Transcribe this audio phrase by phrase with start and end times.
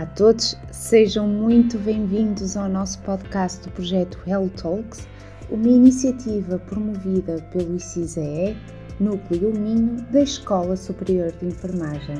[0.00, 5.06] Olá a todos, sejam muito bem-vindos ao nosso podcast do projeto Hell Talks,
[5.50, 8.56] uma iniciativa promovida pelo ICISEE,
[8.98, 12.16] Núcleo Minho da Escola Superior de Enfermagem.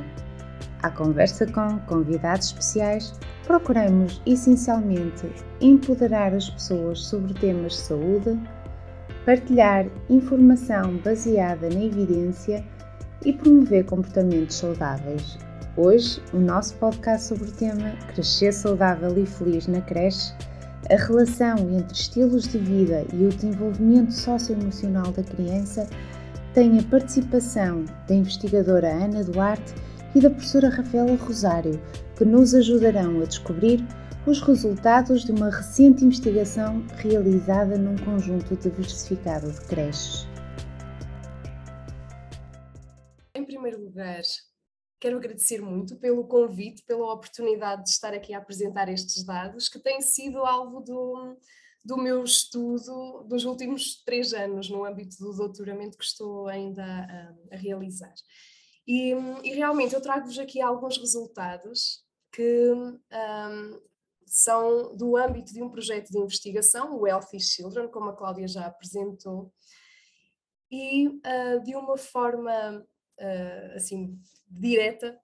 [0.82, 8.38] À conversa com convidados especiais, procuramos essencialmente empoderar as pessoas sobre temas de saúde,
[9.24, 12.62] partilhar informação baseada na evidência
[13.24, 15.38] e promover comportamentos saudáveis
[15.76, 20.34] Hoje, o nosso podcast sobre o tema Crescer Saudável e Feliz na Creche,
[20.90, 25.88] a relação entre estilos de vida e o desenvolvimento socioemocional da criança,
[26.54, 29.72] tem a participação da investigadora Ana Duarte
[30.12, 31.80] e da professora Rafaela Rosário,
[32.16, 33.86] que nos ajudarão a descobrir
[34.26, 40.26] os resultados de uma recente investigação realizada num conjunto diversificado de creches.
[43.36, 44.20] Em primeiro lugar,
[45.00, 49.78] Quero agradecer muito pelo convite, pela oportunidade de estar aqui a apresentar estes dados, que
[49.78, 51.38] têm sido alvo do,
[51.82, 57.54] do meu estudo dos últimos três anos, no âmbito do doutoramento que estou ainda a,
[57.54, 58.12] a realizar.
[58.86, 63.80] E, e, realmente eu trago-vos aqui alguns resultados que um,
[64.26, 68.66] são do âmbito de um projeto de investigação, o Healthy Children, como a Cláudia já
[68.66, 69.50] apresentou,
[70.70, 72.84] e uh, de uma forma
[73.18, 74.18] uh, assim
[74.50, 75.18] direta,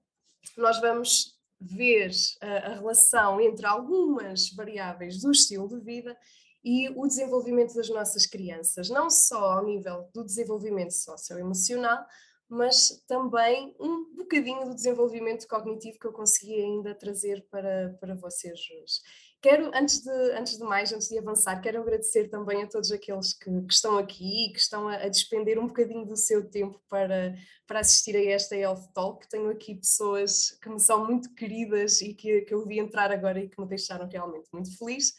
[0.57, 2.11] nós vamos ver
[2.41, 6.17] a, a relação entre algumas variáveis do estilo de vida
[6.65, 12.05] e o desenvolvimento das nossas crianças, não só ao nível do desenvolvimento socioemocional,
[12.49, 18.61] mas também um bocadinho do desenvolvimento cognitivo que eu consegui ainda trazer para, para vocês
[18.71, 19.01] hoje.
[19.47, 23.33] Quero, antes de, antes de mais, antes de avançar, quero agradecer também a todos aqueles
[23.33, 26.83] que, que estão aqui e que estão a, a, despender um bocadinho do seu tempo
[26.89, 27.33] para,
[27.65, 29.29] para assistir a esta Health Talk.
[29.29, 33.39] Tenho aqui pessoas que me são muito queridas e que, que eu vi entrar agora
[33.39, 35.11] e que me deixaram realmente muito feliz.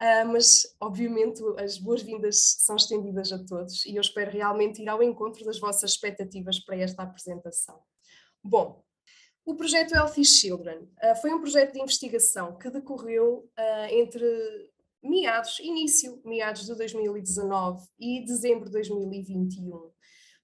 [0.00, 5.02] Uh, mas, obviamente, as boas-vindas são estendidas a todos e eu espero realmente ir ao
[5.02, 7.78] encontro das vossas expectativas para esta apresentação.
[8.42, 8.85] Bom,
[9.46, 14.26] o projeto Healthy Children uh, foi um projeto de investigação que decorreu uh, entre
[15.00, 19.90] meados, início, meados de 2019 e dezembro de 2021.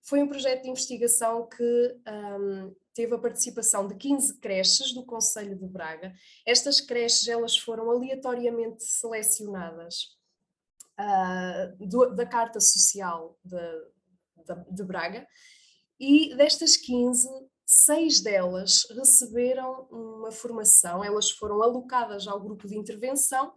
[0.02, 5.56] Foi um projeto de investigação que um, teve a participação de 15 creches do Conselho
[5.58, 6.14] de Braga.
[6.46, 10.16] Estas creches elas foram aleatoriamente selecionadas
[10.98, 13.58] uh, do, da Carta Social de,
[14.46, 15.26] de, de Braga
[15.98, 17.28] e destas 15,
[17.72, 23.50] seis delas receberam uma formação, elas foram alocadas ao grupo de intervenção,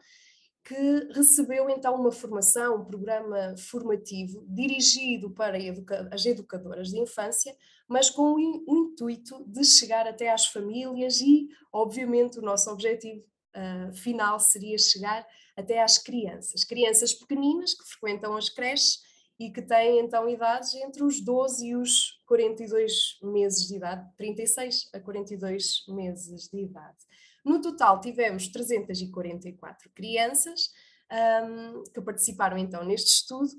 [0.64, 7.56] que recebeu então uma formação, um programa formativo dirigido para educa as educadoras de infância,
[7.90, 12.72] mas com o, in o, intuito de chegar até às famílias e, obviamente, o nosso
[12.72, 13.22] objetivo
[13.54, 15.28] uh, final seria chegar
[15.58, 19.00] até às crianças, crianças pequeninas que frequentam as creches
[19.40, 24.90] e que têm então idades entre os 12 e os 42 meses de idade, 36
[24.94, 26.98] a 42 meses de idade.
[27.44, 30.72] No total tivemos 344 crianças
[31.12, 33.52] um, que participaram então neste estudo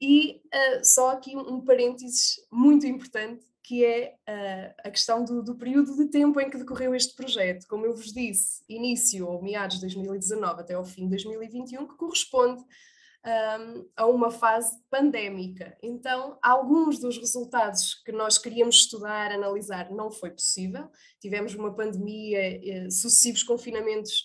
[0.00, 5.54] e uh, só aqui um, parênteses muito importante que é uh, a questão do, do,
[5.54, 7.68] período de tempo em que decorreu este projeto.
[7.68, 11.94] Como eu vos disse, início ou meados de 2019 até ao fim de 2021, que
[11.94, 12.64] corresponde
[13.24, 15.76] um, a uma fase pandémica.
[15.82, 20.88] Então, alguns dos resultados que nós queríamos estudar, analisar, não foi possível.
[21.20, 24.24] Tivemos uma pandemia, eh, sucessivos confinamentos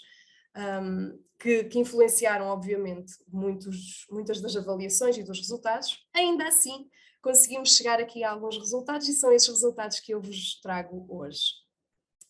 [0.56, 6.06] um, que, que, influenciaram, obviamente, muitos, muitas das avaliações e dos resultados.
[6.14, 6.90] Ainda assim,
[7.22, 11.66] conseguimos chegar aqui a alguns resultados e são esses resultados que eu vos trago hoje.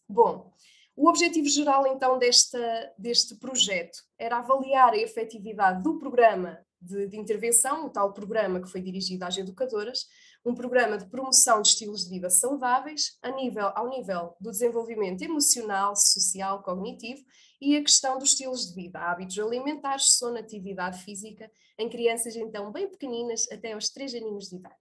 [0.08, 0.52] Bom,
[0.96, 7.18] o objetivo geral, então, desta, deste projeto era avaliar a efetividade do programa de, de,
[7.18, 10.06] intervenção, o tal programa que foi dirigido às educadoras,
[10.46, 15.22] um programa de promoção de estilos de vida saudáveis a nível, ao nível do desenvolvimento
[15.22, 17.26] emocional, social, cognitivo
[17.60, 22.72] e a questão dos estilos de vida, hábitos alimentares, sono, atividade física, em crianças então
[22.72, 24.76] bem pequeninas, até aos 3 aninhos de idade.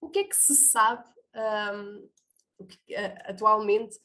[0.00, 2.08] O que é que se sabe um,
[3.24, 3.98] atualmente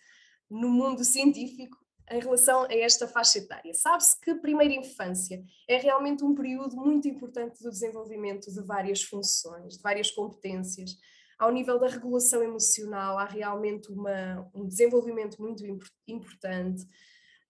[0.54, 1.78] no mundo científico
[2.12, 3.74] em relação a esta faixa etária.
[3.74, 9.02] Sabe-se que a primeira infância é realmente um período muito importante do desenvolvimento de várias
[9.02, 10.96] funções, de várias competências.
[11.40, 15.64] Ao nível da regulação emocional, há realmente uma, um desenvolvimento muito
[16.08, 16.86] importante.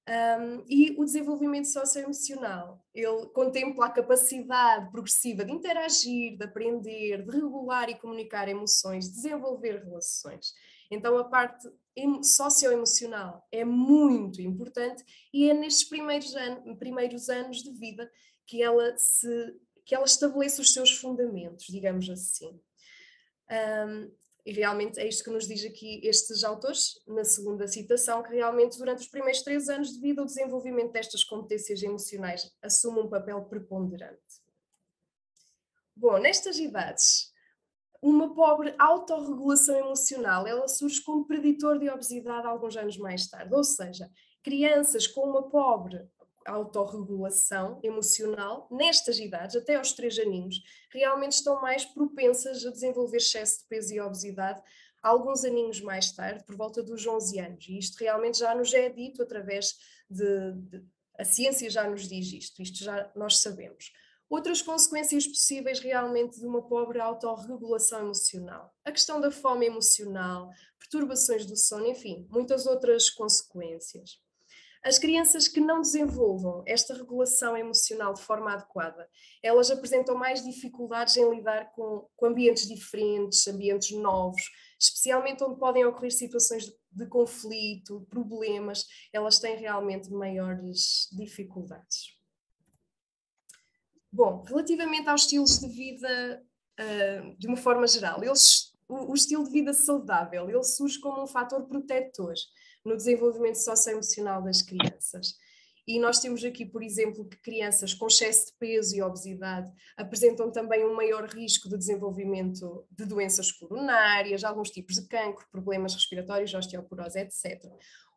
[0.07, 7.31] Um, e o desenvolvimento socioemocional, ele contempla a capacidade progressiva de interagir, de aprender, de
[7.31, 10.53] regular e comunicar emoções, desenvolver relações.
[10.91, 11.67] Então a parte
[12.23, 15.03] socioemocional é muito importante
[15.33, 18.09] e é nestes primeiros, anos, primeiros anos de vida
[18.45, 19.55] que ela se
[19.85, 22.57] que ela estabeleça os seus fundamentos, digamos assim.
[23.51, 24.11] Um,
[24.45, 28.77] e realmente é isto que nos diz aqui estes autores, na segunda citação, que realmente
[28.77, 33.43] durante os primeiros três anos de vida o desenvolvimento destas competências emocionais assume um papel
[33.45, 34.41] preponderante.
[35.95, 37.32] Bom, nestas idades,
[38.03, 43.63] uma pobre autorregulação emocional, ela surge como preditor de obesidade alguns anos mais tarde, ou
[43.63, 44.11] seja,
[44.43, 46.05] crianças com uma pobre
[46.45, 50.57] autorregulação emocional, nestas idades, até aos três aninhos,
[50.91, 54.61] realmente estão mais propensas a desenvolver excesso de peso e obesidade
[55.01, 57.65] alguns aninhos mais tarde, por volta dos 11 anos.
[57.69, 59.75] E isto realmente já nos é dito através
[60.09, 60.83] de, de
[61.17, 63.91] a ciência já nos diz isto, isto já nós sabemos.
[64.33, 68.73] Outras consequências possíveis realmente de uma pobre autorregulação emocional.
[68.83, 70.49] A questão da fome emocional,
[70.79, 74.19] perturbações do sono, enfim, muitas outras consequências.
[74.83, 79.07] As crianças que não desenvolvam esta regulação emocional de forma adequada,
[79.43, 84.41] elas apresentam mais dificuldades em lidar com, com ambientes diferentes, ambientes novos,
[84.81, 88.83] especialmente onde podem ocorrer situações de, de conflito, problemas,
[89.13, 92.22] elas têm realmente maiores dificuldades.
[94.13, 96.45] Bom, relativamente aos estilos de vida,
[96.79, 101.23] uh, de uma forma geral, eles, o, o, estilo de vida saudável, ele surge como
[101.23, 102.35] um fator protetor
[102.85, 105.33] no desenvolvimento socioemocional das crianças.
[105.87, 110.51] E nós temos aqui, por exemplo, que crianças com excesso de peso e obesidade apresentam
[110.51, 116.53] também um maior risco de desenvolvimento de doenças coronárias, alguns tipos de cancro, problemas respiratórios,
[116.53, 117.65] osteoporose, etc.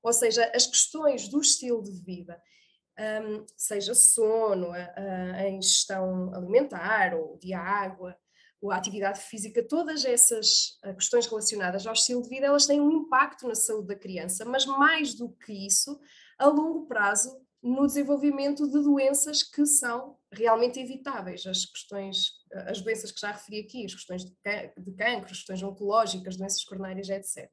[0.02, 2.38] Ou seja, as questões do estilo de vida,
[2.98, 8.16] um, seja sono, a, a, ingestão alimentar ou de água,
[8.70, 12.90] a atividade física, todas essas eh, questões relacionadas ao estilo de vida, elas têm um
[12.90, 16.00] impacto na saúde da criança, mas mais do que isso,
[16.38, 22.80] a longo prazo, no desenvolvimento de doenças que são realmente evitáveis, as questões, eh, as
[22.80, 27.50] doenças que já referi aqui, as questões de, cancro, as questões oncológicas, doenças coronárias, etc.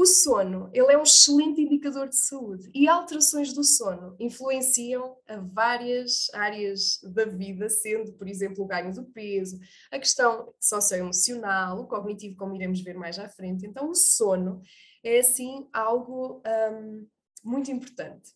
[0.00, 5.36] O sono, ele é um excelente indicador de saúde e alterações do sono influenciam a
[5.36, 9.60] várias áreas da vida, sendo, por exemplo, o ganho do peso,
[9.90, 13.66] a questão socioemocional, o cognitivo, como iremos ver mais à frente.
[13.66, 14.62] Então, o sono
[15.04, 17.06] é, assim, algo um,
[17.44, 18.32] muito importante.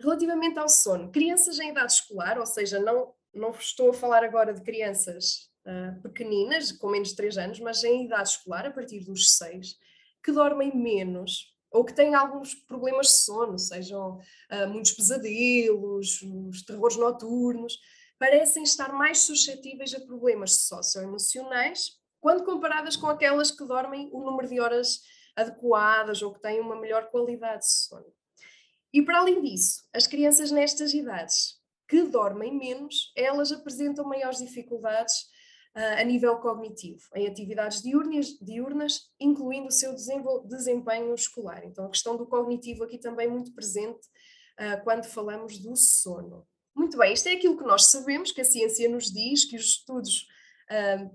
[0.00, 4.52] Relativamente ao sono, crianças em idade escolar, ou seja, não, não estou a falar agora
[4.52, 9.00] de crianças uh, pequeninas, com menos de 3 anos, mas em idade escolar, a partir
[9.00, 9.76] dos 6,
[10.22, 16.62] que dormem menos ou que têm alguns problemas de sono, sejam uh, muitos pesadelos, os
[16.62, 17.78] terrores noturnos,
[18.18, 24.48] parecem estar mais suscetíveis a problemas socioemocionais quando comparadas com aquelas que dormem o número
[24.48, 25.02] de horas
[25.36, 28.12] adequadas ou que têm uma melhor qualidade de sono.
[28.92, 35.26] E para além disso, as crianças nestas idades que dormem menos, elas apresentam maiores dificuldades
[35.78, 39.94] a nível cognitivo, em atividades diurnas, diurnas incluindo o seu
[40.44, 41.64] desempenho escolar.
[41.64, 44.06] Então, a questão do cognitivo aqui também muito presente
[44.58, 46.46] uh, quando falamos do sono.
[46.74, 49.64] Muito bem, isto é aquilo que nós sabemos, que a ciência nos diz, que os
[49.64, 50.26] estudos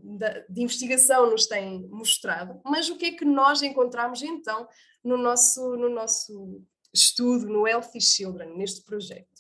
[0.01, 4.67] de, de investigação nos têm mostrado, mas o que é que nós encontramos então
[5.03, 6.62] no nosso, no nosso
[6.93, 9.32] estudo, no Healthy Children, neste projeto?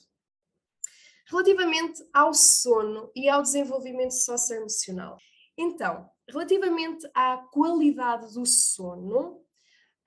[1.25, 5.17] Relativamente ao sono e ao desenvolvimento socioemocional.
[5.57, 9.43] Então, relativamente à qualidade do sono,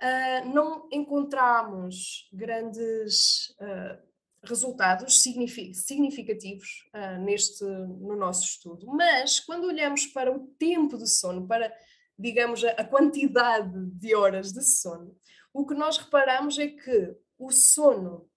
[0.02, 4.06] uh, não encontramos grandes uh,
[4.42, 11.46] resultados significativos uh, neste, no nosso estudo, mas quando olhamos para o tempo de sono,
[11.46, 11.72] para,
[12.18, 15.16] digamos, a, a quantidade de horas de sono,
[15.52, 18.28] o que nós reparamos é que o sono,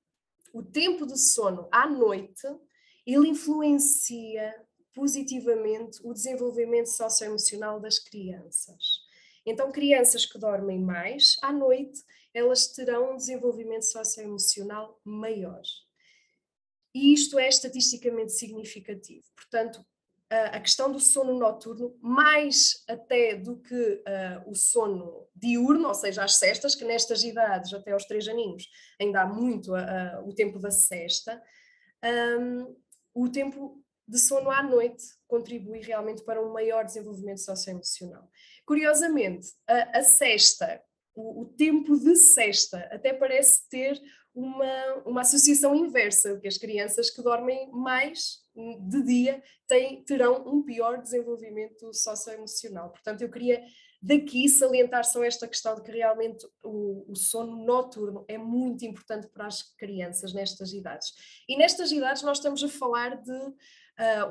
[0.53, 2.47] o tempo de sono à noite,
[3.13, 4.53] ele influencia
[4.93, 8.99] positivamente o desenvolvimento socioemocional das crianças.
[9.45, 15.61] Então, crianças que dormem mais, à noite, elas terão um desenvolvimento socioemocional maior.
[16.93, 19.23] E isto é estatisticamente significativo.
[19.35, 19.85] Portanto,
[20.29, 26.23] a questão do sono noturno, mais até do que uh, o sono diurno, ou seja,
[26.23, 28.69] as cestas, que nestas idades, até aos três aninhos,
[29.01, 29.71] ainda há muito
[30.25, 31.41] o tempo da cesta,
[32.39, 32.75] um,
[33.23, 38.27] o tempo de sono à noite contribui realmente para um maior desenvolvimento socioemocional.
[38.65, 40.81] Curiosamente, a, a cesta,
[41.13, 44.01] o, o, tempo de cesta, até parece ter
[44.33, 50.63] uma, uma associação inversa, que as crianças que dormem mais de dia têm, terão um
[50.63, 52.89] pior desenvolvimento socioemocional.
[52.89, 53.63] Portanto, eu queria
[54.01, 59.27] Daqui salientar só esta questão de que realmente o, o, sono noturno é muito importante
[59.27, 61.13] para as crianças nestas idades.
[61.47, 63.53] E nestas idades nós estamos a falar de uh,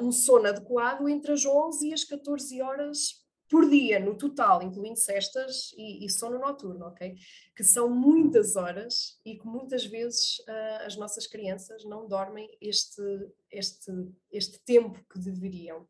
[0.01, 4.99] um sono adequado entre as 11 e as 14 horas por dia, no total, incluindo
[4.99, 7.17] cestas e, e sono noturno, ok?
[7.55, 13.03] Que são muitas horas e que muitas vezes uh, as nossas crianças não dormem este,
[13.51, 13.91] este,
[14.31, 15.87] este tempo que deveriam.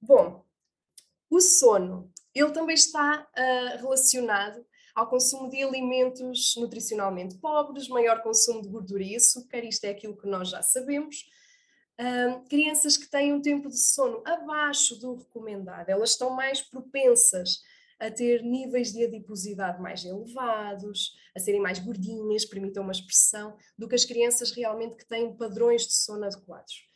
[0.00, 0.44] Bom,
[1.30, 8.62] o sono ele também está uh, relacionado ao consumo de alimentos nutricionalmente pobres, maior consumo
[8.62, 11.24] de gordura e açúcar, isto é aquilo que nós já sabemos.
[12.00, 17.60] Uh, crianças que têm um tempo de sono abaixo do recomendado, elas estão mais propensas
[17.98, 23.88] a ter níveis de adiposidade mais elevados, a serem mais gordinhas, permitam uma expressão, do
[23.88, 26.87] que as crianças realmente que têm padrões de sono adequados.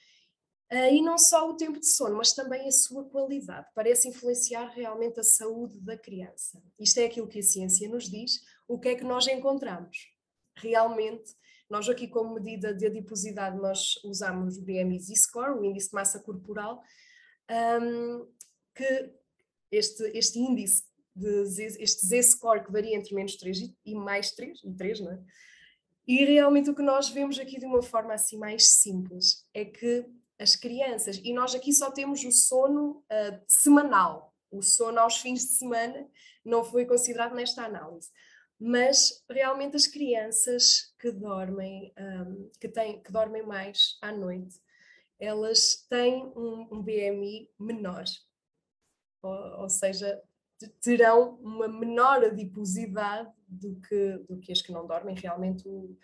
[0.72, 3.66] Uh, e não só o tempo de sono, mas também a sua qualidade.
[3.74, 6.62] Parece influenciar realmente a saúde da criança.
[6.80, 8.40] Isto é aquilo que a ciência nos diz.
[8.66, 10.10] O que é que nós encontramos?
[10.56, 11.34] Realmente,
[11.68, 16.18] nós aqui como medida de adiposidade, nós usamos o BMI Z-score, o índice de massa
[16.20, 16.82] corporal,
[18.74, 19.12] que
[19.70, 24.30] este, este índice, de Z, este Z-score que varia entre menos 3 e, e mais
[24.30, 25.20] 3, e 3, não é?
[26.06, 30.06] E realmente o que nós vemos aqui de uma forma assim mais simples é que
[30.42, 35.40] as crianças, e nós aqui só temos o sono uh, semanal, o sono aos fins
[35.40, 36.06] de semana
[36.44, 38.10] não foi considerado nesta análise.
[38.58, 44.60] Mas realmente as crianças que dormem, um, que, têm, que dormem mais à noite,
[45.18, 48.04] elas têm um, um BMI menor.
[49.22, 50.20] Ou, ou, seja,
[50.80, 55.14] terão uma menor adiposidade do que, do que as que não dormem.
[55.16, 55.96] Realmente o,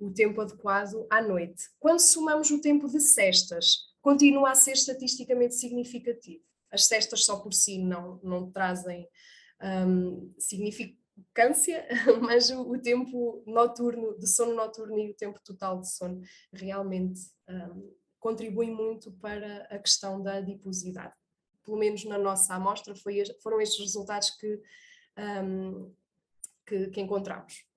[0.00, 1.64] o tempo adequado à noite.
[1.78, 6.42] Quando somamos o tempo de cestas, continua a ser estatisticamente significativo.
[6.70, 9.06] As cestas só por si não, não trazem
[9.62, 11.86] um, significância,
[12.22, 17.20] mas o, o, tempo noturno, de sono noturno e o tempo total de sono realmente
[17.48, 21.14] um, contribuem muito para a questão da adiposidade.
[21.62, 24.60] Pelo menos na nossa amostra foi, foram estes resultados que,
[25.44, 25.92] um,
[26.64, 27.69] que, que encontramos.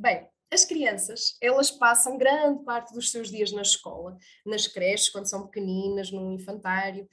[0.00, 5.28] Bem, as crianças, elas passam grande parte dos seus dias na escola, nas creches, quando
[5.28, 7.08] são pequeninas, no infantário,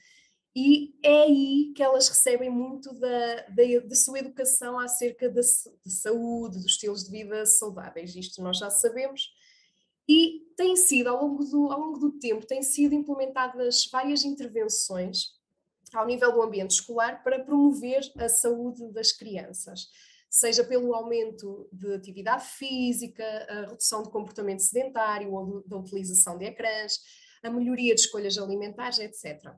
[0.54, 5.92] e é aí que elas recebem muito da, da, da sua educação acerca da de
[5.92, 8.14] saúde, dos estilos de vida saudáveis.
[8.14, 9.34] Isto nós já sabemos.
[10.08, 15.34] E tem sido, ao longo do, ao longo do tempo, têm sido implementadas várias intervenções
[15.92, 19.90] ao nível do ambiente escolar para promover a saúde das crianças
[20.36, 26.44] seja pelo aumento de atividade física, a redução de comportamento sedentário ou da utilização de
[26.44, 26.98] ecrãs,
[27.42, 29.54] a melhoria de escolhas alimentares, etc.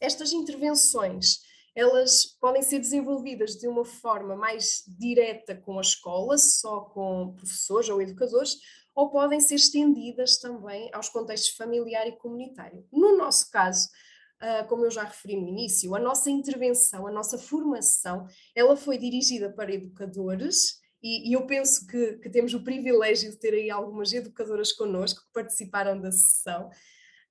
[0.00, 1.40] Estas intervenções
[1.74, 7.88] elas podem ser desenvolvidas de uma forma mais direta com a escola, só com professores
[7.88, 8.58] ou educadores,
[8.94, 12.84] ou podem ser estendidas também aos contextos familiar e comunitário.
[12.92, 13.88] No nosso caso,
[14.68, 19.52] como eu já referi no início, a nossa intervenção, a nossa formação, ela foi dirigida
[19.52, 24.12] para educadores e, e eu penso que, que, temos o privilégio de ter aí algumas
[24.12, 26.70] educadoras connosco que participaram da sessão.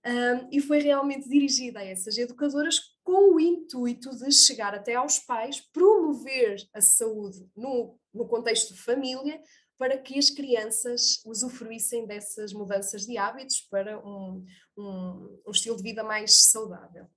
[0.03, 5.20] Um, e foi realmente dirigida a essas educadoras com o intuito de chegar até aos
[5.20, 9.39] pais, promover a saúde no, no contexto de família,
[9.81, 14.45] para que as crianças usufruíssem dessas mudanças de hábitos para um,
[14.77, 17.07] um, um estilo de vida mais saudável.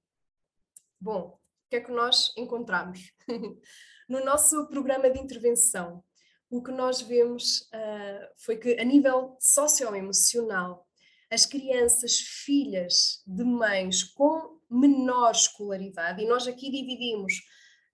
[0.99, 3.12] Bom, o que é que nós encontramos?
[4.09, 6.02] no nosso programa de intervenção,
[6.49, 10.88] o que nós vemos uh, foi que, a nível socioemocional,
[11.30, 17.42] as crianças filhas de mães com menor escolaridade, e nós aqui dividimos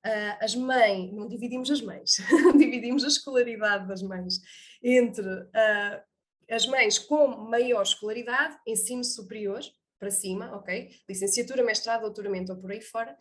[0.07, 2.17] Uh, as mães, não dividimos as mães,
[2.57, 4.41] dividimos a escolaridade das mães
[4.83, 6.03] entre uh,
[6.51, 9.61] as mães com maior escolaridade, ensino superior,
[9.99, 10.91] para cima, ok?
[11.07, 13.13] Licenciatura, mestrado, doutoramento ou por aí fora,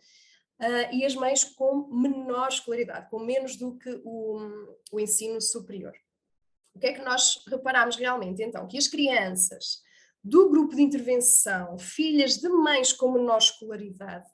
[0.58, 4.38] uh, e as mães com menor escolaridade, com menos do que o,
[4.90, 5.92] o ensino superior.
[6.74, 8.42] O que é que nós reparamos realmente?
[8.42, 9.82] Então, que as crianças
[10.24, 14.28] do grupo de intervenção, filhas de mães com menor escolaridade,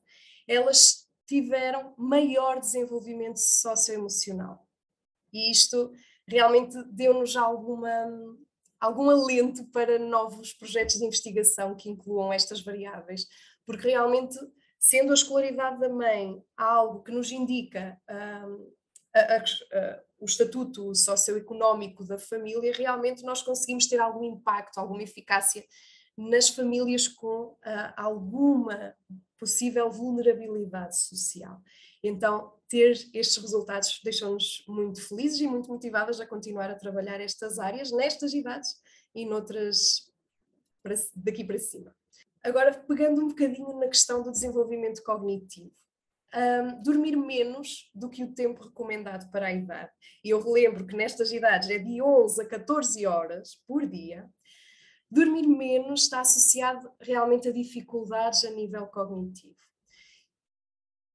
[0.46, 4.66] elas tiveram maior desenvolvimento socioemocional.
[5.32, 5.92] E isto
[6.26, 7.90] realmente deu-nos alguma,
[8.80, 13.26] algum alento para novos projetos de investigação que incluam estas variáveis,
[13.64, 14.36] porque realmente,
[14.78, 18.72] sendo a escolaridade da mãe algo que nos indica um,
[19.14, 25.02] a, a, a, o estatuto socioeconómico da família, realmente nós conseguimos ter algum impacto, alguma
[25.02, 25.64] eficácia
[26.16, 28.96] nas famílias com uh, alguma
[29.38, 31.60] possível vulnerabilidade social.
[32.02, 37.58] Então, ter estes resultados deixou-nos muito felizes e muito motivadas a continuar a trabalhar estas
[37.58, 38.70] áreas nestas idades
[39.14, 40.12] e noutras
[41.14, 41.94] daqui para cima.
[42.42, 45.72] Agora, pegando um bocadinho na questão do desenvolvimento cognitivo.
[46.34, 49.90] Um, dormir menos do que o tempo recomendado para a idade.
[50.22, 54.28] E eu relembro que nestas idades é de 11 a 14 horas por dia.
[55.10, 59.56] Dormir menos está associado realmente a dificuldades a nível cognitivo.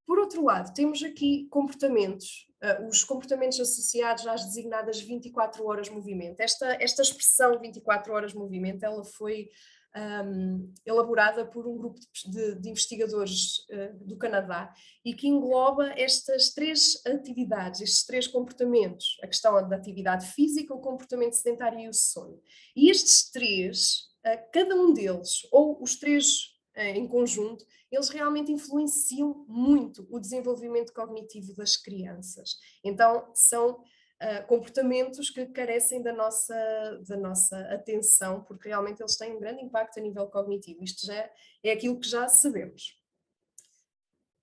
[0.05, 6.41] Por outro lado, temos aqui comportamentos, uh, os comportamentos associados às designadas 24 horas movimento.
[6.41, 9.49] Esta, esta expressão 24 horas movimento, ela foi
[9.95, 16.53] um, elaborada por um grupo de, de investigadores uh, do Canadá e que engloba estas
[16.53, 21.93] três atividades, estes três comportamentos: a questão da atividade física, o comportamento sedentário e o
[21.93, 22.41] sono.
[22.75, 26.45] E estes três, uh, cada um deles, ou os três
[26.77, 32.55] uh, em conjunto, eles realmente influenciam muito o desenvolvimento cognitivo das crianças.
[32.83, 33.83] Então, são
[34.21, 39.63] uh, comportamentos que carecem da nossa, da nossa atenção, porque realmente eles têm um grande
[39.63, 40.83] impacto a nível cognitivo.
[40.83, 41.29] Isto já
[41.63, 42.99] é aquilo que já sabemos.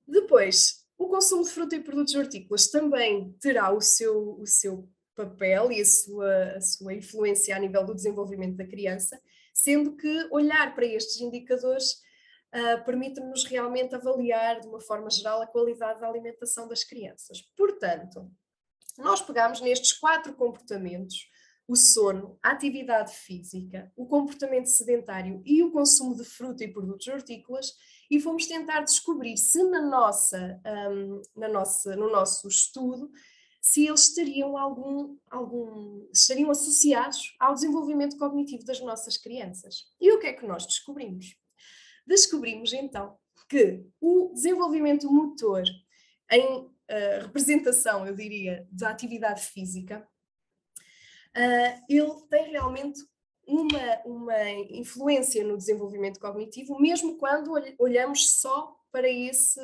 [0.07, 5.71] Depois, o consumo de fruta e produtos hortícolas também terá o seu, o seu papel
[5.71, 9.21] e a sua, a sua influência a nível do desenvolvimento da criança,
[9.55, 11.93] sendo que olhar para estes indicadores
[12.55, 17.43] uh, permite-nos realmente avaliar de uma forma geral a qualidade da alimentação das crianças.
[17.57, 18.31] Portanto,
[18.99, 21.31] nós pegamos nestes quatro comportamentos,
[21.69, 27.07] o sono, a atividade física, o comportamento sedentário e o consumo de fruta e produtos
[27.07, 27.75] hortícolas
[28.11, 33.11] e fomos tentar descobrir se na nossa, um, na nossa, no nosso estudo
[33.61, 39.85] se eles estariam algum, algum, estariam associados ao desenvolvimento cognitivo das nossas crianças.
[40.01, 41.37] E o que é que nós descobrimos?
[42.07, 45.65] Descobrimos então que o desenvolvimento motor
[46.31, 50.07] em uh, representação, eu diria, da atividade física,
[51.37, 53.01] uh, ele tem realmente
[53.47, 59.61] uma, uma influência no desenvolvimento cognitivo, mesmo quando olhamos só para, esse,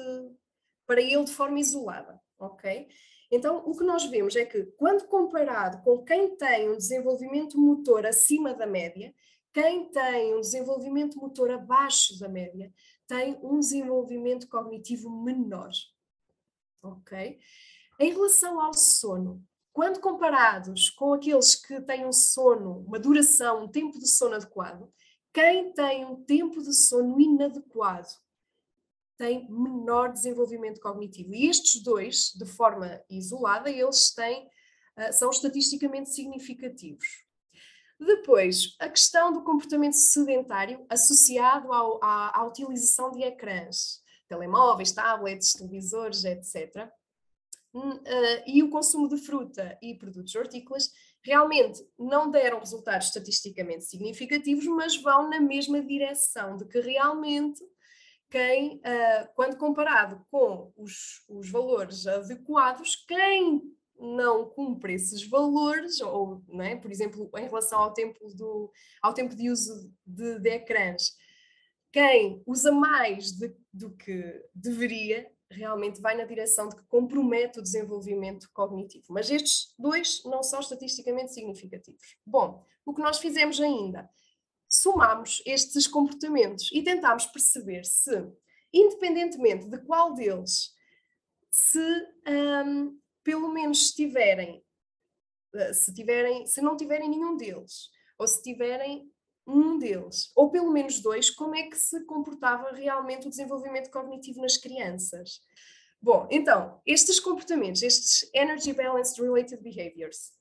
[0.87, 2.89] para ele de forma isolada, ok?
[3.31, 8.07] Então, o que nós vemos é que, quando comparado com quem tem um desenvolvimento motor
[8.07, 9.15] acima da média,
[9.53, 12.73] quem tem um desenvolvimento motor abaixo da média
[13.07, 15.71] tem um desenvolvimento cognitivo menor
[16.85, 17.39] ok?
[17.99, 19.43] Em relação ao sono,
[19.73, 24.89] quando comparados com aqueles que têm um sono, uma duração, um tempo de sono adequado,
[25.33, 28.09] quem tem um tempo de sono inadequado
[29.17, 31.35] tem menor desenvolvimento cognitivo.
[31.35, 34.47] E estes dois, de forma isolada, eles têm,
[34.97, 37.25] uh, são estatisticamente significativos.
[37.99, 45.53] Depois, a questão do comportamento sedentário associado ao, à, à utilização de ecrãs telemóveis, tablets,
[45.53, 46.89] televisores, etc.
[47.75, 54.65] Uh, e o consumo de fruta e produtos hortícolas realmente não deram resultados estatisticamente significativos,
[54.67, 57.65] mas vão na mesma direção de que realmente
[58.31, 63.63] quem, uh, quando comparado com os, os valores adequados, quem
[63.99, 66.77] não cumpre esses valores, ou, é?
[66.77, 68.71] por exemplo, em relação ao tempo, do,
[69.03, 71.17] ao tempo de uso de, de ecrãs,
[71.95, 77.63] quem usa mais de, do que deveria realmente vai na direção de que compromete o
[77.63, 79.05] desenvolvimento cognitivo.
[79.11, 82.17] Mas estes dois não são estatisticamente significativos.
[82.27, 84.11] Bom, o que nós fizemos ainda?
[84.69, 88.27] Somamos estes comportamentos e tentámos perceber se,
[88.73, 90.75] independentemente de qual deles,
[91.49, 91.79] se
[92.67, 94.65] um, pelo menos estiverem,
[95.55, 99.14] eh, se, tiverem, se não tiverem nenhum deles, ou se tiverem
[99.47, 104.41] um deles, ou pelo menos dois, como é que se comportava realmente o desenvolvimento cognitivo
[104.41, 105.41] nas crianças.
[106.01, 110.33] Bom, então, estes comportamentos, estes Energy Balanced Related Behaviors,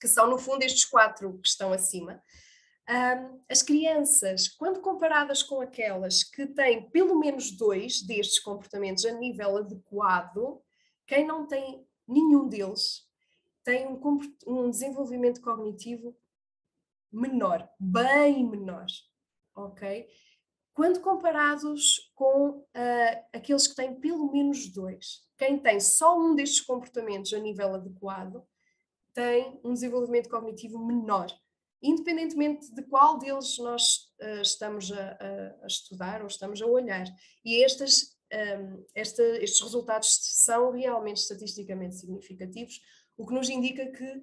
[0.00, 2.22] que são no fundo estes quatro que estão acima,
[2.88, 9.12] um, as crianças, quando comparadas com aquelas que têm pelo menos dois destes comportamentos a
[9.12, 10.60] nível adequado,
[11.06, 13.04] quem não tem nenhum deles
[13.64, 16.14] tem um, um desenvolvimento cognitivo
[17.14, 18.86] menor, bem menor,
[19.54, 20.06] ok?
[20.74, 26.60] Quando comparados com uh, aqueles que têm pelo menos dois, quem tem só um destes
[26.60, 28.44] comportamentos a nível adequado
[29.14, 31.28] tem um desenvolvimento cognitivo menor,
[31.80, 35.18] independentemente de qual deles nós uh, estamos a,
[35.62, 37.06] a, estudar ou estamos a olhar.
[37.44, 40.08] E estas, um, ehm, esta, estes resultados
[40.42, 42.80] são realmente estatisticamente significativos,
[43.16, 44.22] o que nos indica que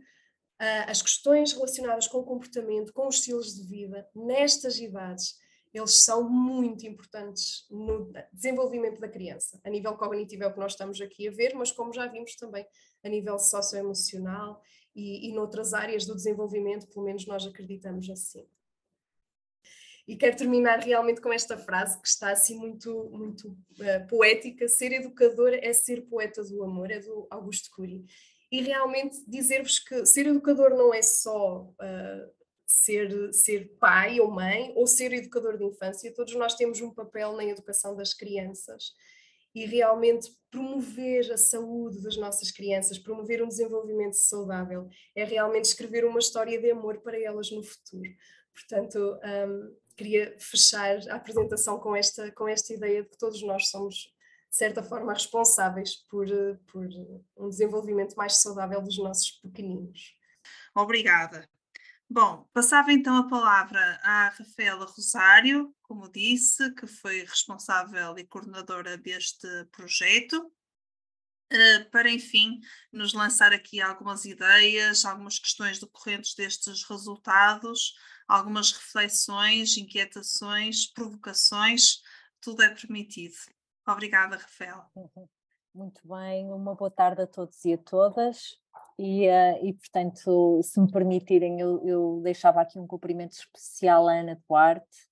[0.88, 5.36] as questões relacionadas com o comportamento, com os estilos de vida, nestas idades,
[5.74, 9.60] eles são muito importantes no desenvolvimento da criança.
[9.63, 12.36] A nível cognitivo é o que nós estamos aqui a ver, mas como já vimos
[12.36, 12.65] também
[13.04, 14.62] a nível socioemocional
[14.93, 18.45] e, e noutras áreas do desenvolvimento, pelo menos nós acreditamos assim.
[20.08, 24.91] E quero terminar realmente com esta frase que está assim muito, muito uh, poética: ser
[24.91, 28.04] educador é ser poeta do amor, é do Augusto Cury.
[28.52, 32.32] E realmente dizer-vos que ser educador não é só uh,
[32.68, 37.34] ser, ser pai ou mãe ou ser educador de infância, todos nós temos um papel
[37.34, 38.94] na educação das crianças
[39.54, 46.06] e realmente promover a saúde das nossas crianças, promover um desenvolvimento saudável, é realmente escrever
[46.06, 48.10] uma história de amor para elas no futuro.
[48.54, 53.70] Portanto, um, queria fechar a apresentação com esta, com esta ideia de que todos nós
[53.70, 54.14] somos,
[54.52, 56.28] de certa forma, responsáveis por,
[56.68, 56.86] por
[57.38, 60.14] um desenvolvimento mais saudável dos nossos pequeninos.
[60.76, 61.50] Obrigada.
[62.10, 68.98] Bom, passava então a palavra à Rafaela Rosário, como disse, que foi responsável e coordenadora
[68.98, 70.52] deste projeto,
[71.50, 72.60] eh, para enfim
[72.92, 77.94] nos lançar aqui algumas ideias, algumas questões decorrentes destes resultados,
[78.28, 82.02] algumas reflexões, inquietações, provocações,
[82.42, 83.36] tudo é permitido.
[83.88, 84.86] Obrigada, Rafael.
[84.96, 85.28] Uhum.
[85.74, 88.60] Muito bem, uma boa tarde a todos e a todas.
[89.00, 94.13] E, uh, e portanto, se me permitirem, eu, eu, deixava aqui um cumprimento especial à
[94.13, 95.10] Ana Duarte.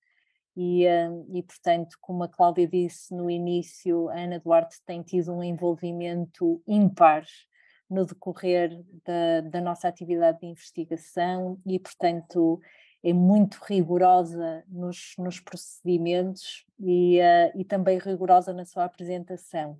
[0.56, 5.32] E, uh, e, portanto, como a Cláudia disse no início, a Ana Duarte tem tido
[5.32, 7.24] um envolvimento ímpar
[7.88, 12.60] no decorrer da, da nossa atividade de investigação e, portanto,
[13.02, 19.78] é muito rigorosa nos, nos procedimentos e, uh, e também rigorosa na sua apresentação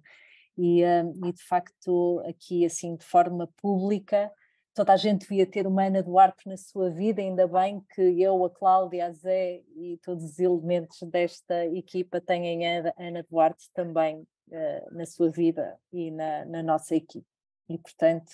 [0.57, 4.31] e, uh, e de facto aqui assim de forma pública
[4.75, 8.45] toda a gente devia ter uma Ana Duarte na sua vida, ainda bem que eu,
[8.45, 14.27] a Cláudia, a Zé e todos os elementos desta equipa têm a Ana Duarte também
[14.49, 17.27] uh, na sua vida e na, na nossa equipe.
[17.69, 18.31] E, portanto,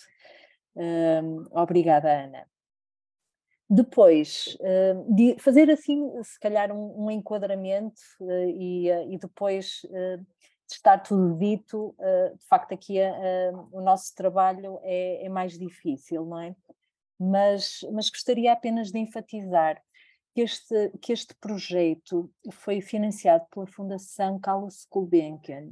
[0.77, 2.46] uh, obrigada, Ana.
[3.68, 8.00] Depois, uh, de fazer assim, se calhar, um, um enquadramento
[8.55, 9.83] e, e depois
[10.74, 16.24] estar tudo dito, uh, de facto aqui uh, o nosso trabalho é, é, mais difícil,
[16.24, 16.57] não é?
[17.18, 19.81] Mas, mas gostaria apenas de enfatizar
[20.35, 25.70] que este, que este projeto foi financiado pela Fundação Carlos Gulbenkian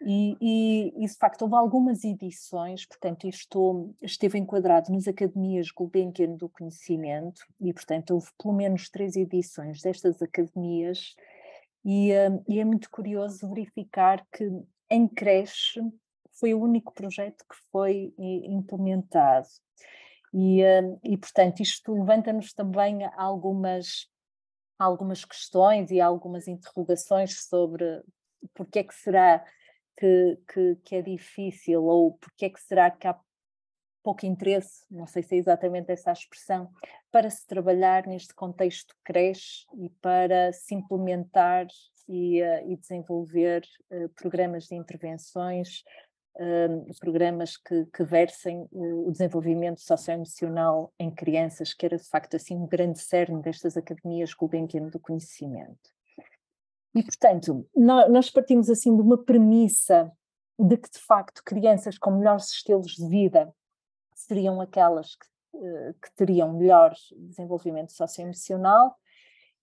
[0.00, 6.36] e, e, e, de facto houve algumas edições, portanto isto esteve enquadrado nas Academias Gulbenkian
[6.36, 11.16] do Conhecimento e portanto houve pelo menos três edições destas academias
[11.84, 14.48] e, uh, e é muito curioso verificar que
[14.90, 15.80] em creche
[16.32, 19.48] foi o único projeto que foi implementado.
[20.32, 24.06] E, uh, e portanto, isto levanta-nos também algumas,
[24.78, 28.02] algumas questões e algumas interrogações sobre
[28.54, 29.44] porque é que será
[29.98, 33.18] que, que, que é difícil ou porque é que será que há
[34.02, 36.70] pouco interesse, não sei se é exatamente essa a expressão,
[37.10, 41.66] para se trabalhar neste contexto creche e para se implementar
[42.08, 45.82] e, uh, e desenvolver uh, programas de intervenções,
[46.36, 52.56] uh, programas que, que versem o desenvolvimento socioemocional em crianças, que era de facto assim
[52.56, 55.97] um grande cerne destas academias Gulbenkian do conhecimento.
[56.94, 60.10] E portanto, nós partimos assim de uma premissa
[60.58, 63.54] de que de facto crianças com melhores estilos de vida
[64.14, 68.96] seriam aquelas que, eh, que teriam melhor desenvolvimento socioemocional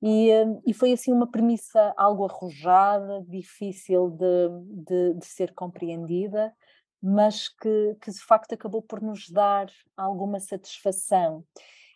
[0.02, 4.50] e, eh, e foi assim uma premissa algo arrojada, difícil de,
[4.86, 6.54] de, de ser compreendida,
[7.02, 11.44] mas que, que, de facto acabou por nos dar alguma satisfação.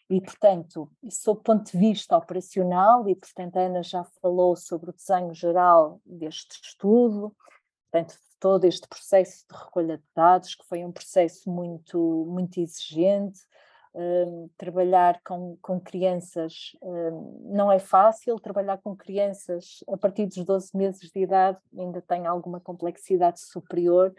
[0.09, 4.89] E, portanto, sob o ponto de vista operacional, e portanto a Ana já falou sobre
[4.89, 7.35] o desenho geral deste estudo,
[7.91, 13.39] portanto, todo este processo de recolha de dados, que foi um processo muito, muito exigente.
[13.91, 20.45] Um, trabalhar com, com crianças um, não é fácil, trabalhar com crianças a partir dos
[20.45, 24.13] 12 meses de idade ainda tem alguma complexidade superior,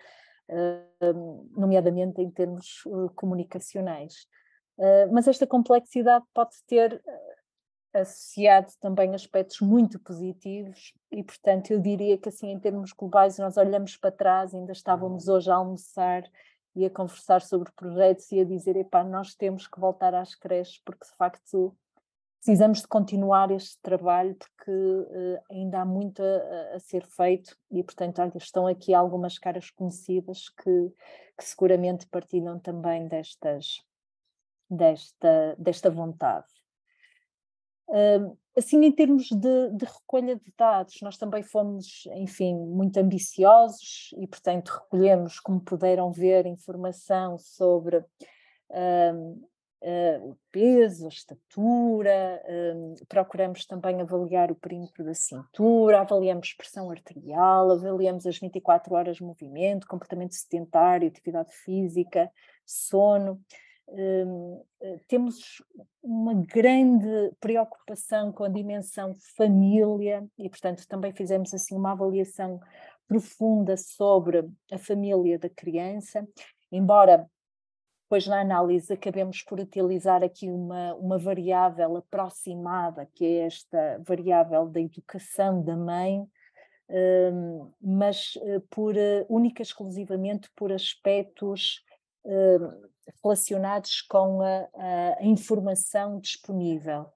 [1.01, 4.27] um, nomeadamente em termos uh, comunicacionais.
[4.81, 7.01] Uh, mas esta complexidade pode ter
[7.93, 13.57] associado também aspectos muito positivos e, portanto, eu diria que assim, em termos globais, nós
[13.57, 15.35] olhamos para trás, ainda estávamos uhum.
[15.35, 16.23] hoje a almoçar
[16.75, 20.81] e a conversar sobre projetos e a dizer, epá, nós temos que voltar às creches
[20.85, 21.77] porque, de facto,
[22.39, 27.83] precisamos de continuar este trabalho porque uh, ainda há muito a, a, ser feito e,
[27.83, 30.93] portanto, olha, estão aqui algumas caras conhecidas que,
[31.37, 33.83] que seguramente partilham também destas,
[34.71, 36.47] desta, desta vontade.
[38.57, 44.27] Assim, em termos de, de, recolha de dados, nós também fomos, enfim, muito ambiciosos e,
[44.27, 48.05] portanto, recolhemos, como puderam ver, informação sobre uh,
[49.83, 56.91] uh, o peso, a estatura, uh, procuramos também avaliar o perímetro da cintura, avaliamos pressão
[56.91, 62.31] arterial, avaliamos as 24 horas de movimento, comportamento sedentário, atividade física,
[62.67, 63.41] sono.
[63.93, 65.63] Hum, eh, temos
[66.01, 72.61] uma grande preocupação com a dimensão família e, portanto, também fizemos assim uma avaliação
[73.09, 76.25] profunda sobre a família da criança,
[76.71, 77.29] embora
[78.05, 84.67] depois na análise acabemos por utilizar aqui uma, uma variável aproximada, que é esta variável
[84.67, 86.25] da educação da mãe,
[86.89, 91.85] hum, mas eh, por uh, única exclusivamente por aspectos
[92.25, 92.90] hum,
[93.23, 94.69] relacionados com a,
[95.19, 97.07] a, informação disponível,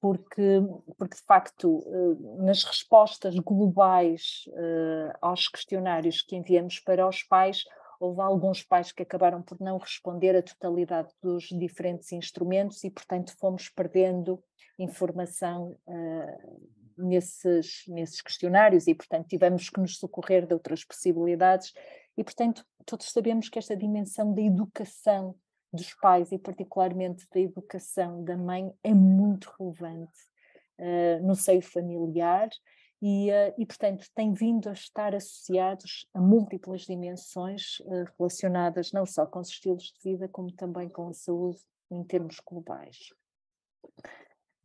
[0.00, 0.60] porque,
[0.98, 7.64] porque de facto, eh, nas respostas globais eh, aos questionários que enviamos para os pais,
[7.98, 13.34] houve alguns pais que acabaram por não responder a totalidade dos diferentes instrumentos e, portanto,
[13.38, 14.42] fomos perdendo
[14.78, 16.60] informação uh,
[16.96, 21.72] nesses, nesses questionários e, portanto, tivemos que nos socorrer de outras possibilidades
[22.16, 25.34] e, portanto, todos sabemos que esta dimensão da educação
[25.72, 30.18] dos pais e particularmente da educação da mãe é muito relevante
[30.78, 32.48] uh, no seio familiar
[33.02, 39.04] e, uh, e, portanto, tem vindo a estar associados a múltiplas dimensões uh, relacionadas não
[39.04, 41.58] só com os estilos de vida, como também com a saúde
[41.90, 43.12] em termos globais.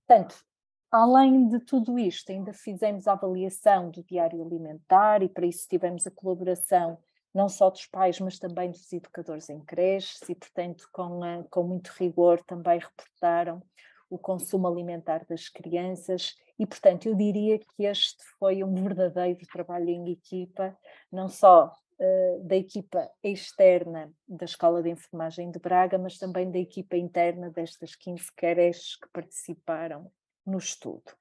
[0.05, 0.45] Portanto,
[0.91, 6.07] Além de tudo isto, ainda fizemos a avaliação do diário alimentar e para isso tivemos
[6.07, 6.97] a colaboração
[7.33, 11.91] não só dos pais, mas também dos educadores em creches e, portanto, com, com muito
[11.97, 13.61] rigor também reportaram
[14.09, 19.89] o consumo alimentar das crianças e, portanto, eu diria que este foi um verdadeiro trabalho
[19.89, 20.77] em equipa,
[21.11, 26.57] não só uh, da equipa externa da Escola de Enfermagem de Braga, mas também da
[26.57, 30.11] equipa interna destas 15 creches que participaram
[30.45, 31.13] no estudo.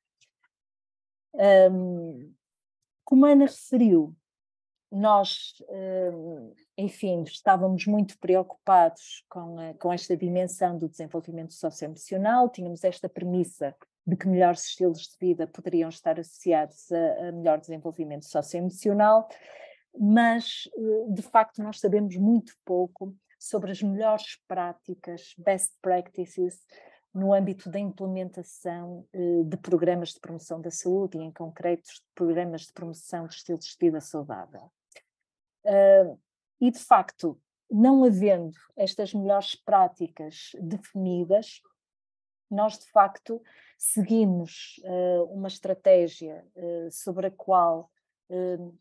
[1.34, 2.34] Um,
[3.04, 4.16] como a Ana referiu,
[4.90, 12.84] nós, hum, enfim, estávamos muito preocupados com, a, com esta dimensão do desenvolvimento socioemocional, tínhamos
[12.84, 13.74] esta premissa
[14.06, 19.28] de que melhores estilos de vida poderiam estar associados a, a melhor desenvolvimento socioemocional,
[19.98, 26.58] mas eh, de facto nós sabemos muito pouco sobre as melhores práticas, best practices,
[27.12, 32.62] no âmbito da implementação eh, de programas de promoção da saúde e, em concreto, programas
[32.62, 34.70] de promoção de estilos de vida saudável.
[35.68, 36.18] Uh,
[36.60, 37.38] e, de facto,
[37.70, 41.60] não havendo estas melhores práticas definidas,
[42.50, 43.42] nós, de facto,
[43.76, 47.90] seguimos uh, uma estratégia uh, sobre a qual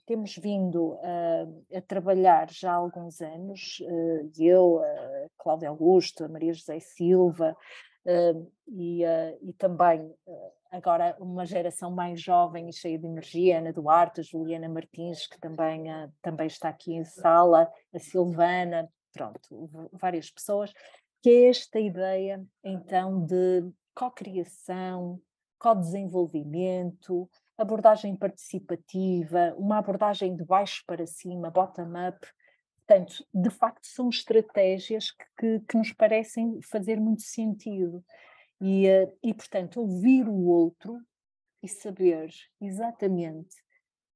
[0.05, 3.81] temos vindo a, a, trabalhar já há alguns anos,
[4.37, 7.55] eu, a Cláudia Augusto, a Maria José Silva,
[8.67, 9.03] e,
[9.41, 10.13] e também
[10.71, 15.91] agora uma geração mais jovem e cheia de energia, Ana Duarte, Juliana Martins, que também,
[15.91, 20.71] uh, também está aqui em sala, a Silvana, pronto, várias pessoas,
[21.21, 25.19] que é esta ideia então de co-criação,
[25.57, 32.17] co-desenvolvimento, abordagem participativa, uma abordagem de baixo para cima, bottom-up.
[32.87, 38.03] Portanto, de facto, são estratégias que, que, nos parecem fazer muito sentido.
[38.61, 40.97] E, eh, e, portanto, ouvir o outro
[41.61, 42.29] e saber
[42.61, 43.55] exatamente,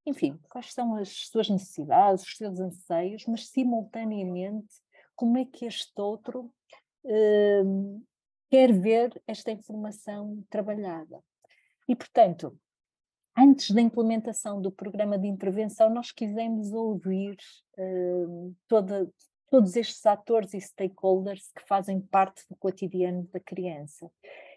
[0.06, 4.74] enfim, quais são as suas necessidades, os seus anseios, mas simultaneamente
[5.16, 6.52] como é que este outro
[7.04, 8.06] uh,
[8.50, 11.22] quer ver esta informação trabalhada.
[11.88, 12.58] E, portanto,
[13.42, 17.36] antes da implementação do programa de intervenção, nós quisemos ouvir
[17.78, 19.10] uh, toda,
[19.50, 24.12] todos estes atores e stakeholders que fazem parte do cotidiano da criança.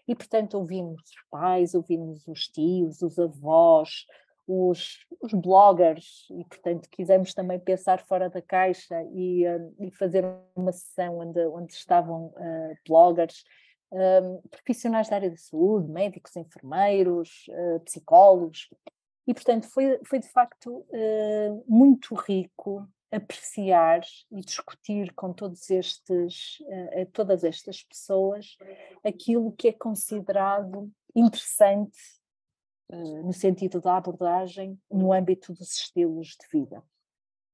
[0.07, 4.05] E, portanto, ouvimos os pais, ouvimos os tios, os avós,
[4.47, 10.23] os, os bloggers, e, portanto, quisemos também pensar fora da caixa e, uh, e fazer
[10.55, 13.43] uma sessão onde, onde estavam uh, bloggers,
[13.91, 18.69] um, profissionais da área da saúde, médicos, enfermeiros, uh, psicólogos,
[19.27, 20.85] e, portanto, foi, foi de facto
[21.67, 28.57] muito rico apreciar e discutir com todos estes, uh, todas estas pessoas
[29.03, 31.97] aquilo que é considerado interessante
[32.91, 36.83] uh, no sentido da abordagem no âmbito dos estilos de vida.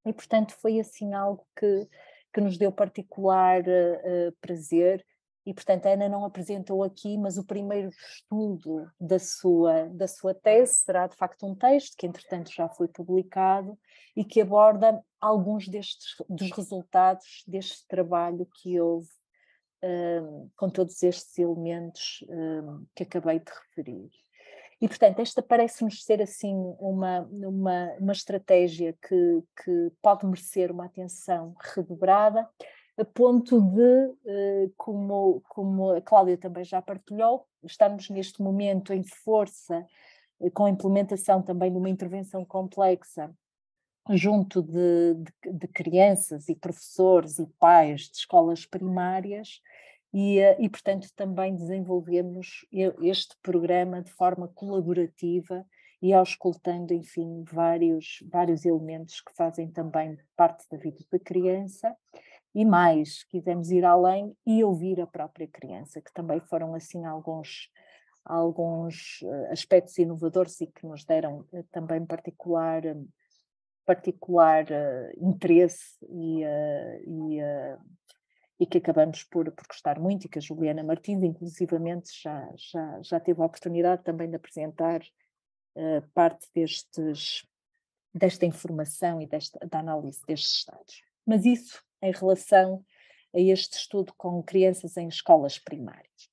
[0.06, 1.88] E, portanto, foi assim algo que,
[2.34, 5.06] que nos deu particular uh, prazer
[5.45, 10.34] e portanto a Ana não apresentou aqui, mas o primeiro estudo da sua, da sua
[10.34, 13.77] tese será de facto um texto que entretanto já foi publicado
[14.15, 19.10] e que aborda alguns destes, dos resultados deste trabalho que houve
[19.84, 24.10] um, com todos estes elementos um, que acabei de referir.
[24.80, 30.86] E, portanto, esta parece-nos ser assim uma, uma, uma estratégia que, que pode merecer uma
[30.86, 32.49] atenção redobrada,
[32.97, 39.04] a ponto de, eh, como, como a Cláudia também já partilhou, estamos neste momento em
[39.04, 39.86] força,
[40.39, 43.34] eh, com a implementação também de uma intervenção complexa
[44.12, 49.62] junto de, de, de, crianças e professores e pais de escolas primárias
[50.13, 52.65] e, eh, e, portanto, também desenvolvemos
[53.01, 55.65] este programa de forma colaborativa
[56.01, 61.95] e auscultando, enfim, vários, vários elementos que fazem também parte da vida da criança
[62.54, 67.70] e mais, quisemos ir além e ouvir a própria criança, que também foram assim alguns
[68.24, 72.84] alguns eh, aspectos inovadores e que nos deram eh, também particular
[73.84, 74.66] particular
[75.18, 76.44] interesse e,
[77.08, 77.42] e
[78.62, 83.02] e que acabamos por, por gostar muito e que a Juliana Martins, inclusivamente, já, já,
[83.02, 87.44] já teve a oportunidade também de apresentar uh, parte destes,
[88.14, 91.02] desta informação e desta, da análise destes dados.
[91.26, 92.84] Mas isso em relação
[93.34, 96.30] a este estudo com crianças em escolas primárias.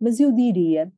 [0.00, 0.92] Mas eu diria,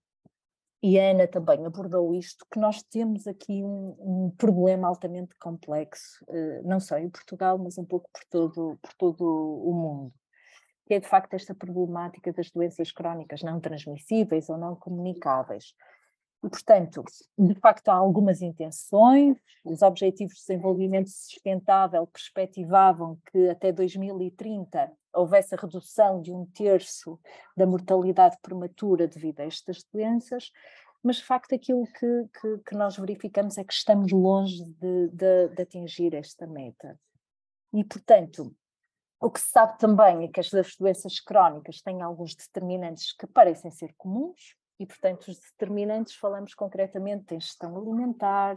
[0.83, 6.25] e a Ana também abordou isto, que nós temos aqui um, um problema altamente complexo,
[6.29, 10.13] uh, não só em Portugal, mas um pouco por todo, por todo o mundo
[10.87, 15.75] que é de facto esta problemática das doenças crónicas não transmissíveis ou não comunicáveis.
[16.44, 17.05] E, portanto,
[17.38, 19.38] de facto, há algumas intenções.
[19.64, 27.20] Os Objetivos de Desenvolvimento Sustentável perspectivavam que até 2030 houvesse a redução de um terço
[27.57, 30.50] da mortalidade prematura devido a estas doenças,
[31.02, 35.48] mas de facto aquilo que, que, que nós verificamos é que estamos longe de, de,
[35.48, 36.98] de atingir esta meta.
[37.72, 38.55] E, portanto,
[39.20, 43.70] o que se sabe também é que as doenças crónicas têm alguns determinantes que parecem
[43.70, 48.57] ser comuns, e, portanto, os determinantes falamos concretamente em gestão alimentar,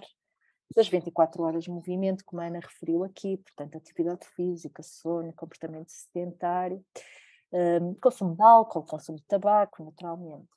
[0.74, 5.90] das 24 horas de movimento, como a Ana referiu aqui, portanto, atividade física, sono, comportamento
[5.90, 6.84] sedentário,
[7.52, 10.50] um, consumo de álcool, consumo de tabaco, naturalmente.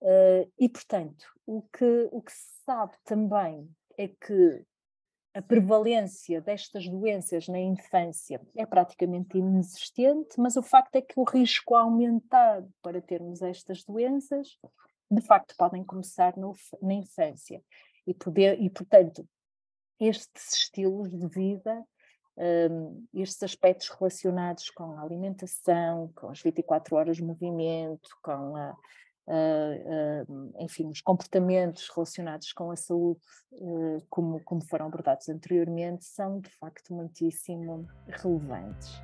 [0.00, 4.64] Uh, e, portanto, o que, o que se sabe também é que
[5.34, 11.24] a prevalência destas doenças na infância é praticamente inexistente, mas o facto é que o
[11.24, 14.58] risco aumentado para termos estas doenças,
[15.10, 17.62] de facto, podem começar no, na infância.
[18.06, 19.26] E, poder, e, portanto,
[19.98, 21.82] estes estilos de vida,
[22.36, 28.76] um, estes aspectos relacionados com a alimentação, com as 24 horas de movimento, com a,
[29.26, 33.20] Uh, uh, enfim, os comportamentos relacionados com a saúde,
[33.52, 39.00] uh, como, como foram abordados anteriormente, são de facto muitíssimo relevantes.